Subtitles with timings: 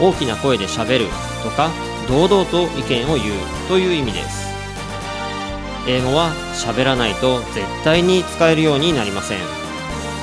[0.00, 1.06] 大きな声で喋る
[1.42, 1.70] とか
[2.08, 4.50] 堂々と意見を言うという意味です。
[5.86, 9.38] 英語は喋らないと絶対に使えるようになりません。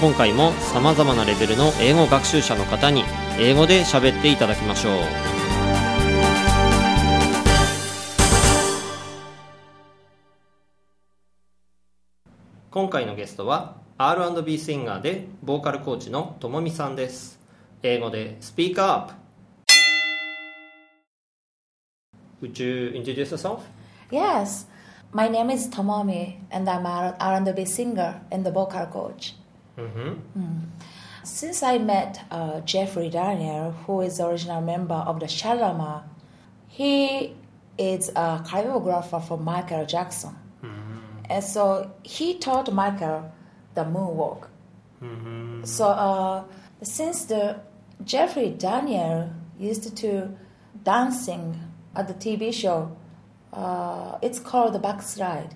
[0.00, 3.04] 今回も様々なレベルの英語学習者の方に
[3.38, 4.92] 英語で喋っていただきましょう。
[12.70, 17.40] 今回のゲストは R&B シンガーでボーカルコーチのともみさんです。
[17.82, 19.25] 英語でスピーカーアップ。
[22.46, 23.66] Would you introduce yourself?
[24.08, 24.66] Yes,
[25.10, 29.34] my name is Tomomi, and I'm an R&B singer and the vocal coach.
[29.76, 30.12] Mm-hmm.
[31.24, 36.04] Since I met uh, Jeffrey Daniel, who is the original member of the Shalamar,
[36.68, 37.34] he
[37.76, 40.36] is a choreographer for Michael Jackson.
[41.28, 43.32] And so he taught Michael
[43.74, 44.46] the moonwalk.
[45.66, 46.44] So uh,
[46.80, 47.58] since the
[48.04, 50.28] Jeffrey Daniel used to
[50.84, 51.58] dancing
[51.96, 52.96] at the TV show,
[53.52, 55.54] uh, it's called the backslide.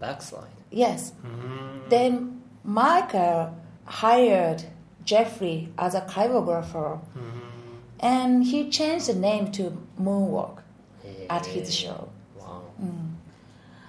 [0.00, 0.46] Backslide.
[0.70, 1.12] Yes.
[1.88, 3.54] Then Michael
[3.84, 4.64] hired
[5.04, 7.00] Jeffrey as a choreographer,
[8.00, 10.58] and he changed the name to Moonwalk
[11.28, 12.08] at his show.
[12.38, 12.62] Wow.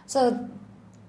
[0.05, 0.49] So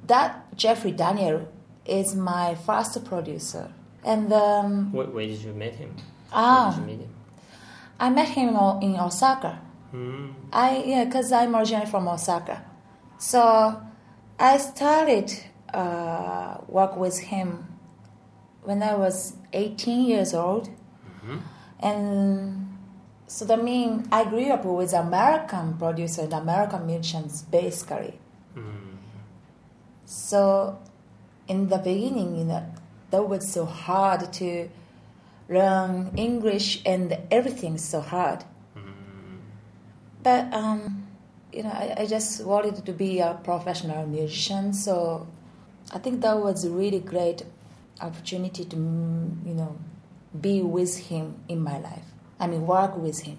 [0.06, 1.48] that Jeffrey Daniel
[1.84, 3.72] is my first producer,
[4.04, 5.96] and um, Where, where did you meet him?
[6.32, 6.70] Ah.
[6.70, 7.14] Where did you meet him?
[7.98, 8.48] I met him
[8.82, 9.60] in Osaka.
[10.52, 12.64] I yeah, because I'm originally from Osaka,
[13.18, 13.80] so
[14.38, 15.32] I started
[15.72, 17.66] uh, work with him
[18.62, 20.68] when I was 18 years old,
[21.80, 22.78] and
[23.26, 28.18] so that means I grew up with American producer and American musicians basically.
[30.04, 30.78] So
[31.48, 32.64] in the beginning, you know,
[33.10, 34.68] that was so hard to
[35.48, 38.44] learn English and everything's so hard.
[40.24, 41.06] But um,
[41.52, 45.28] you know, I, I just wanted to be a professional musician, so
[45.92, 47.44] I think that was a really great
[48.00, 49.76] opportunity to mm, you know
[50.40, 52.08] be with him in my life.
[52.40, 53.38] I mean, work with him.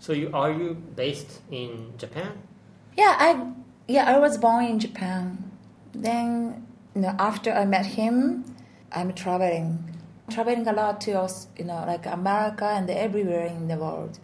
[0.00, 2.32] So you are you based in Japan?
[2.96, 3.52] Yeah, I
[3.88, 5.50] yeah I was born in Japan.
[5.92, 8.44] Then you know after I met him,
[8.92, 9.84] I'm traveling,
[10.30, 11.10] traveling a lot to
[11.58, 14.18] you know like America and everywhere in the world.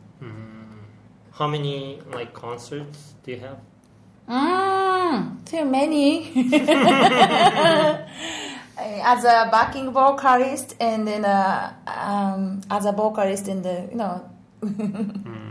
[1.32, 3.58] How many like concerts do you have?
[4.28, 6.30] Mm, too many.
[8.78, 14.30] as a backing vocalist and then uh, um, as a vocalist in the you know,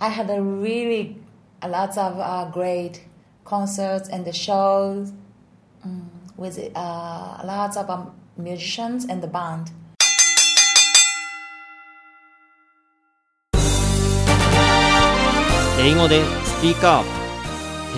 [0.00, 1.16] I had a really
[1.62, 3.04] a lots of uh, great
[3.44, 5.12] concerts and the shows
[5.86, 6.04] mm,
[6.36, 9.70] with uh, lots of um, musicians and the band.
[15.84, 17.04] 英語でスピーカー。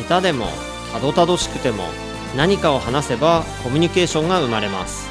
[0.08, 0.46] 下手でも
[0.92, 1.84] たどたどしくても
[2.36, 5.08] 何かを話せばコミュニケーションが生まれます。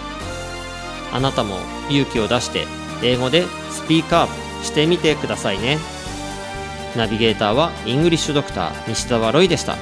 [1.12, 1.58] あなたも
[1.90, 2.66] 勇気を出して
[3.04, 5.78] 英語でスピーカーしてみてくださいね。
[6.98, 9.76] ナビゲーターはイングリッシュドクター西澤ロイでした。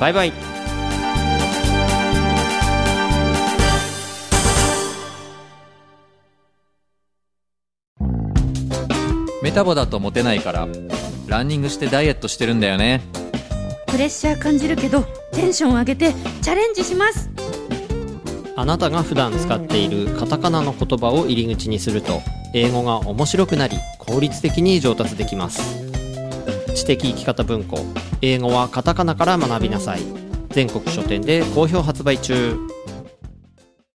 [0.00, 0.32] バイバイ。
[9.42, 10.68] メタボだとモテないから。
[11.28, 13.02] ランニングしてダイエットしてるんだよね。
[13.88, 17.30] プレッシャー感じるけどテンション上げてチャレンジします。
[18.54, 22.22] あなたが普段使っているカタカナの言葉を入り口にすると
[22.54, 25.84] 英語が面白くなり効率的に上達できます。
[26.74, 27.78] 知的生き方文庫
[28.22, 30.00] 英語はカタカナから学びなさい。
[30.50, 32.56] 全国書店で好評発売中